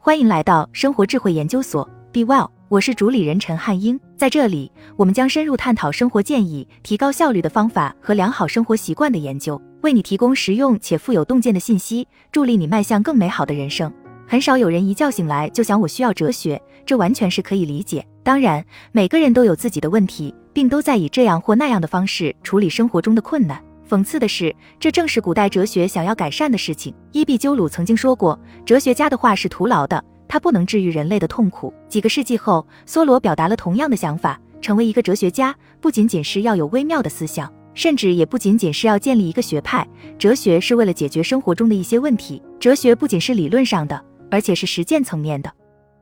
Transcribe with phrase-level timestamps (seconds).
[0.00, 3.98] 欢迎来到生活智慧研究所，Be Well，我是主理人陈汉英。
[4.16, 13.92] 在这里，我们将深入探讨生活建议、提高效率的方法和良好生活习惯的研究，为你提供实用且富有洞见的信息，助力你迈向更美好的人生。
[14.24, 18.06] 很少有人一觉醒来就想我需要哲学，这完全是可以理解。
[18.22, 23.60] 当然，每个人都有自己的问题，并都在以这样或那样的方式处理生活中的困难。
[23.88, 26.94] 讽刺的是，这正是古代哲学想要改善的事情。
[27.12, 31.72] 伊壁鸠鲁曾经说过，哲学家的话是徒劳的，他不能治愈人类的痛苦。
[31.88, 39.88] 几个世纪后，梭罗表达了同样的想法：成为一个哲学家，不仅仅是要有微妙的思想，甚至也不仅仅是要建立一个学派。
[40.18, 42.42] 哲学是为了解决生活中的一些问题。
[42.60, 45.50] 哲学不仅是理论上的，而且是实践层面的。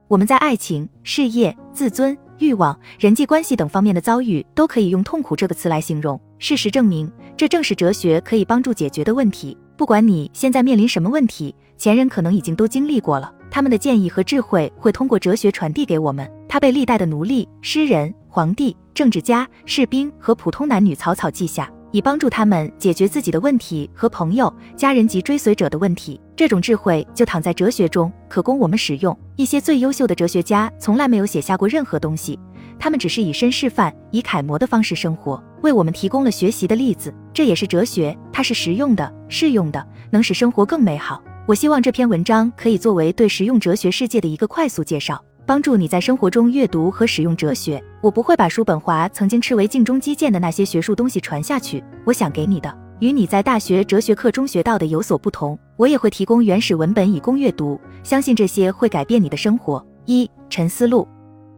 [0.08, 6.20] 我们在爱情、事业、自尊、欲望、人际关系等方面的遭遇，都可以用“痛苦”这个词来形容。
[6.38, 7.10] 事实证明。
[7.36, 9.56] 这正是哲学可以帮助解决的问题。
[9.76, 13.32] 不管你现在面临什么问题，前人可能已经都经历过了。
[13.50, 16.30] 他们的建议和智慧会通过哲学传递给我们。
[16.48, 26.18] 他被历代的奴隶、诗人、皇帝、政治家、士兵和普通男女草草记下，以帮助他们解决自己的问题和朋友、家人及追随者的问题。
[26.34, 29.16] 这种智慧就躺在哲学中，可供我们使用。
[29.36, 32.38] 一些最优秀的哲学家从来没有写下过任何东西。
[32.78, 37.12] 他们只是以身示范，以楷模的方式生活，为我们提供了学习的例子。
[37.34, 41.20] 这也是哲学，它是实用的、适用的，能使生活更美好。
[41.44, 47.82] 我希望这篇文章可以作为对实用哲学世界的一个快速介绍，帮助你在生活中阅读和使用哲学。
[48.00, 51.82] 我不会把叔本华曾经斥为镜中基建的那些学术东西传下去。
[52.04, 55.58] 我想给你的，与你在大学哲学课中学到的有所不同。
[55.76, 59.84] 我也会提供原始文本以供阅读，相信这些会改变你的生活。
[60.04, 61.06] 一《沉思录》，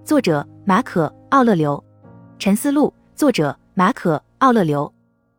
[0.06, 0.46] 作者。
[0.64, 1.78] 马可·奥勒留，
[2.38, 4.92] 《沉思录》作者马可·奥勒留。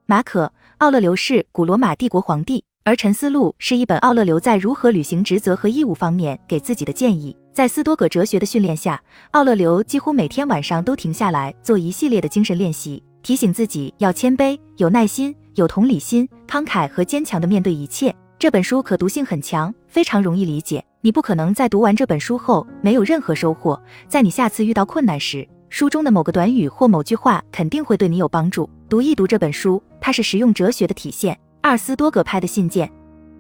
[0.06, 0.46] 马可·
[0.78, 7.36] 奥勒留是古罗马帝国皇帝，而《沉思录》是一本奥勒留在如何履行职责和义务方面给自己的建议。
[7.52, 18.16] 在斯多葛哲学的训练下，奥勒留几乎每天晚上都停下来做一系列的精神练习，提醒自己要谦卑、有耐心、有同理心、慷慨和坚强地面对一切。
[18.40, 20.82] 这本书可读性很强，非常容易理解。
[21.02, 23.78] 你不可能在读完这本书后没有任何收获。
[24.08, 28.68] 在你下次遇到困难时，书中的某个短语或某句话肯定会对你有帮助。
[28.90, 31.38] 读一读这本书，它是实用哲学的体现。
[31.62, 32.92] 二斯多葛派的信件，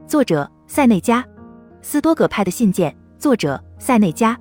[0.05, 1.25] 作者塞内加。
[1.81, 4.39] 斯多葛派的信件，作者塞内加。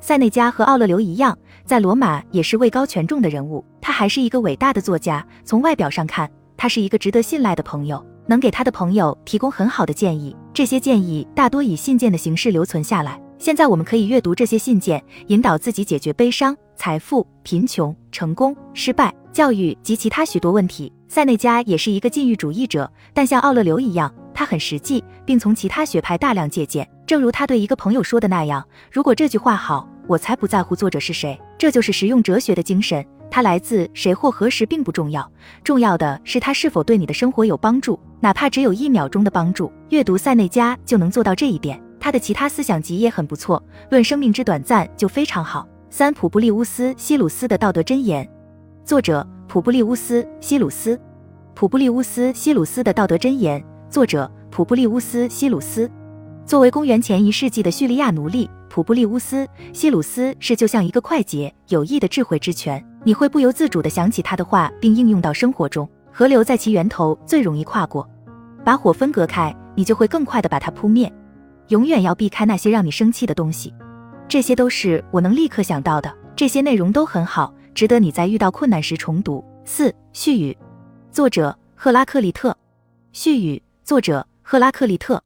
[0.00, 3.62] 塞内加和奥勒留一样，在罗马也是位高权重的人物。
[3.82, 5.24] 他还是一个伟大的作家。
[5.44, 8.04] 从外表上看，他是一个值得信赖的朋友。
[8.28, 13.20] 能给他的朋友提供很好的建议，这些建议大多以信件的形式留存下来。
[13.38, 20.92] 现在我们可以阅读这些信件，引导自己解决悲伤、财富、贫穷、成功、失败、教育及其他许多问题。
[21.08, 26.88] 塞内加也是一个禁欲主义者，但像奥勒留一样，他很实际，并从其他学派大量借鉴。
[27.06, 33.04] 正如他对一个朋友说的那样：“如果这句话好，我才不在乎作者是谁。”这就是实用哲学的精神。
[33.30, 35.30] 它来自谁或何时并不重要，
[35.62, 39.70] 重要的是它是否对你的生活有帮助，哪怕只有一秒钟的帮助。
[39.90, 41.80] 阅读塞内加就能做到这一点。
[41.98, 43.60] 他的其他思想集也很不错，
[43.90, 45.66] 《论生命之短暂》就非常好。
[45.88, 48.28] 三普布利乌斯·希鲁斯的道德箴言，
[48.84, 50.98] 作者普布利乌斯·希鲁斯。
[51.54, 55.90] 普布利乌斯·希鲁斯的道德箴言，作者普布利乌斯·希鲁斯。
[56.44, 62.84] 作为公元前一世纪的叙利亚奴隶，普布利乌斯·希鲁斯是就像一个快捷有益的智慧之泉。
[63.04, 65.88] 你会不由自主地想起他的话，并应用到生活中。
[66.12, 68.06] 河流在其源头最容易跨过，
[68.64, 71.10] 把火分隔开，你就会更快地把它扑灭。
[71.68, 73.72] 永远要避开那些让你生气的东西。
[74.28, 76.12] 这些都是我能立刻想到的。
[76.34, 79.44] 这些内容都很好，值得你在遇到困难时重读。
[79.64, 80.56] 四序语，
[81.10, 82.56] 作者赫拉克利特。
[83.12, 85.22] 序语，作者赫拉克利特。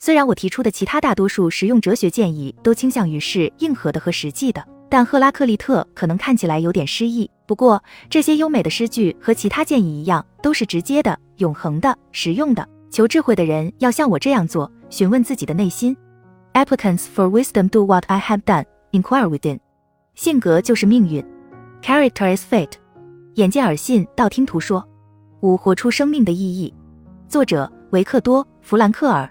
[0.00, 4.64] 虽然我提出的其他大多数实用哲学建议都倾向于是硬核的和实际的。
[4.90, 7.30] 但赫拉克利特可能看起来有点诗意。
[7.46, 12.66] 不过，这些优美的诗句和其他建议一样，都是直接的、永恒的、实用的。
[12.90, 15.94] 求智慧的人要像我这样做：询问自己的内心。
[16.54, 18.64] Applicants for wisdom do what I have done.
[18.92, 19.58] Inquire within.
[20.14, 21.24] 性格就是命运。
[21.82, 22.72] Character is fate.
[23.34, 24.86] 眼见耳信，道听途说。
[25.40, 26.74] 五、活出生命的意义。
[27.28, 29.28] 作者维克多·弗兰克尔。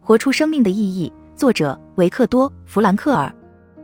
[0.00, 1.12] 活出生命的意义。
[1.36, 3.34] 作者维克多·弗兰克尔。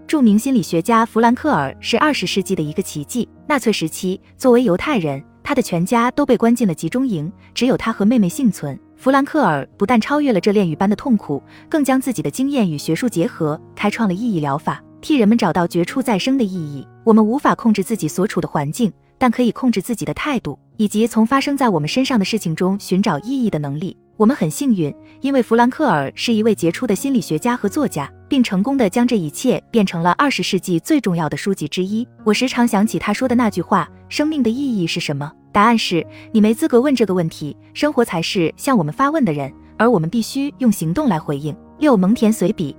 [0.07, 3.29] 著名心理学家弗兰克尔是二十世纪的一个奇迹。
[3.47, 8.79] 纳粹时期，作为犹太人，他的全家都被关进了集中营，只有他和妹妹幸存。
[8.99, 16.85] 弗兰克尔不但超越了这炼狱般的痛苦，更将自己的经验与学术结合，开创了意义疗法，替人们找到绝处再生的意义。
[17.05, 23.97] 我们无法控制自己所处的环境，但可以控制自己的态度，以及从发生在我们身上的事情中寻找意义的能力。
[24.17, 32.05] 我们很幸运，因为弗兰克尔是一位杰出的心理学家和作家，并成功的将这一切变成了二十世纪最重要的书籍之一。
[32.25, 41.53] 我时常想起他说的那句话：“生命的意义是什么？”答案是你没资格问这个问题，生活才是向我们发问的人，而我们必须用行动来回应。
[41.81, 42.77] 六蒙田随笔，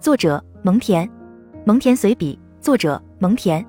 [0.00, 1.08] 作者蒙田，
[1.64, 3.64] 蒙田随笔，作者蒙田。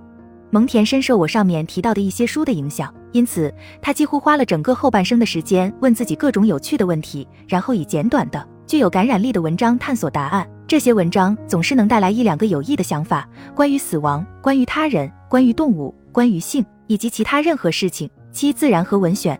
[0.50, 10.50] 蒙田深受我上面提到的一些书的影响，因此他几乎花了整个后半生的时间问自己各种有趣的问题，然后以简短的、具有感染力的文章探索答案。
[10.66, 18.10] 这些文章总是能带来一两个有益的想法，关于死亡，关于他人，关于动物，关于性，以及其他任何事情。
[18.38, 19.36] 七自然和文选，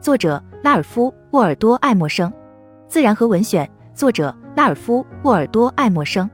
[0.00, 2.32] 作者拉尔夫·沃尔多·爱默生。
[2.88, 6.28] 自然和文选，作者拉尔夫·沃尔多·爱默生。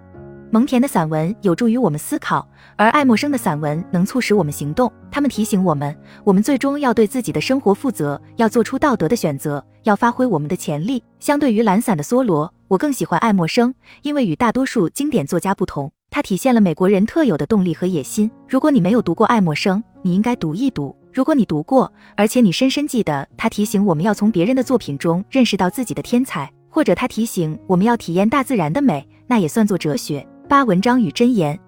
[0.51, 4.91] 蒙田的散文有助于我们思考，而爱默生的散文能促使我们行动。
[5.11, 5.95] 他们提醒我们，
[6.25, 11.05] 我们最终要对自己的生活负责，要做出道德的选择，要发挥我们的潜力。
[11.21, 18.31] 相对于懒散的梭罗，我更喜欢爱默生，因为与大多数经典作家不同，他体现了美国人特有的动力和野心。
[18.49, 20.97] 如果你没有读过爱默生，你应该读一读。
[21.13, 30.27] 如果你读过，而且你深深记得他提醒我们要从别人的作品中认识到自己的天才，或者他提醒我们要体验大自然的美，那也算作哲学。
[30.49, 31.59] 八文章与箴言，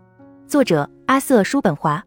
[0.46, 2.02] 作者阿瑟·叔本华。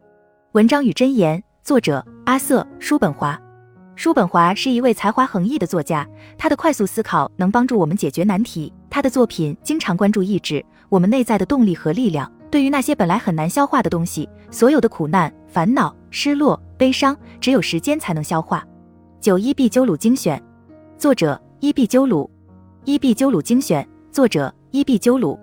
[0.53, 3.39] 文章与箴言，作者阿瑟·叔本华。
[3.95, 6.07] 叔本华是一位才华横溢的作家，
[6.37, 8.73] 他的快速思考能帮助我们解决难题。
[8.89, 12.31] 他的作品经常关注意志，我们内在的动力和力量。
[12.53, 18.63] 对于那些本来很难消化的东西，所有的苦难、烦恼、失落、悲伤，只有时间才能消化。
[19.19, 20.39] 九伊壁鸠鲁精选，
[20.95, 22.29] 作者伊壁鸠鲁。
[22.85, 25.39] 伊壁鸠鲁精选，作者伊壁鸠鲁。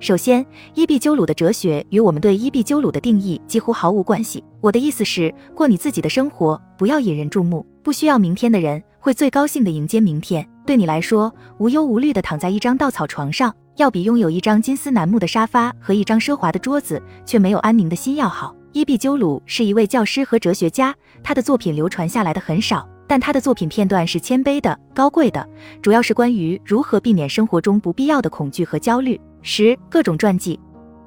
[0.00, 0.44] 首先，
[0.74, 4.42] 伊壁鸠鲁的哲学与我们对伊壁鸠鲁的定义几乎毫无关系。
[4.60, 10.44] 我的意思是，过你自己的生活，不要引人注目，不需要明天的人会最高兴的迎接明天。
[10.66, 18.52] 对你来说，无忧无虑的躺在一张稻草床上，要比拥有一张金丝楠木的沙发和一张奢华的桌子却没有安宁的心要好。
[18.72, 20.92] 伊壁鸠鲁是一位教师和哲学家，
[21.22, 25.48] 他的作品流传下来的很少，但他的作品片段是谦卑的、高贵的，
[25.80, 29.18] 主要是关于如何避免生活中不必要的恐惧和焦虑。
[29.42, 30.58] 十各种传记，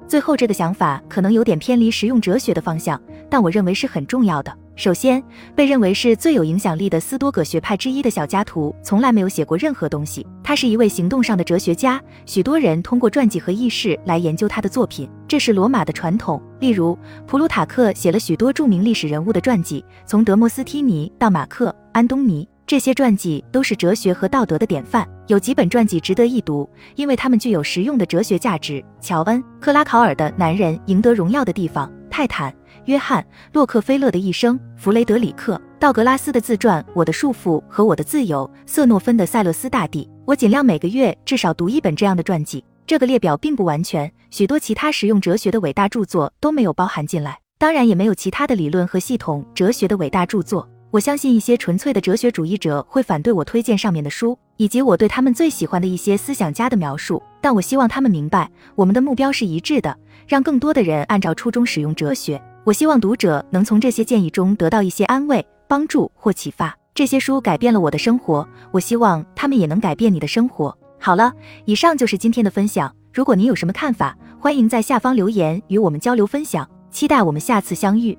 [0.08, 2.98] 最后这个想法可能有点偏离实用哲学的方向，
[3.28, 4.61] 但我认为是很重要的。
[4.74, 5.22] 首先，
[5.54, 10.26] 被认为是最有影响力的斯多葛学派之一的小加图从来没有写过任何东西。
[10.42, 16.42] 他是一位行动上的哲学家，许多人通过传记和轶事来研究他的作品，这是罗马的传统。
[16.58, 22.48] 例如，普鲁塔克写了许多著名历史人物的传记，从德摩斯提尼到马克、安东尼。
[22.64, 28.82] 这些传记都是哲学和道德的典范，有几本传记值得一读，因为他们具有实用的哲学价值。
[28.98, 32.50] 乔恩·克拉考尔的《男人赢得荣耀的地方》，泰坦·
[32.86, 40.04] 约翰·洛克菲勒的一生，弗雷德里克·道格拉斯的自传《我的束缚和我的自由》，瑟诺芬的《塞勒斯大帝》。
[40.24, 42.64] 我尽量每个月至少读一本这样的传记。
[42.84, 50.68] 这个列表并不完全，许多其他实用哲学的伟大著作都没有包含进来，当然也没有其他的理论和系统哲学的伟大著作。
[50.90, 57.22] 我相信一些纯粹的哲学主义者会反对我推荐上面的书，以及我对他们最喜欢的一些思想家的描述。
[57.40, 59.96] 但我希望他们明白，我们的目标是一致的，
[60.26, 62.42] 让更多的人按照初衷使用哲学。
[62.64, 66.76] 我希望读者能从这些建议中得到一些安慰、帮助或启发。
[66.94, 70.76] 这些书改变了我的生活，我希望他们也能改变你的生活。
[71.00, 71.32] 好了，
[71.64, 72.94] 以上就是今天的分享。
[73.12, 76.68] 如果您有什么看法，欢迎在下方留言与我们交流分享。
[76.92, 78.16] 期待我们下次相遇。